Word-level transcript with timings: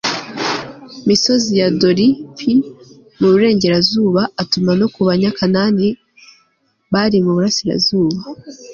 misozi 1.07 1.51
ya 1.61 1.67
Dori 1.79 2.07
p 2.37 2.39
mu 3.19 3.27
burengerazuba 3.33 4.21
atuma 4.41 4.71
no 4.79 4.87
ku 4.93 5.01
Banyakanani 5.07 5.87
r 5.93 5.97
bari 6.93 7.17
mu 7.25 7.31
burasirazuba 7.35 8.19